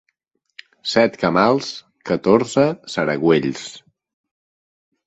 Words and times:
Set 0.93 1.19
camals, 1.23 1.69
catorze 2.13 2.67
saragüells. 2.97 3.65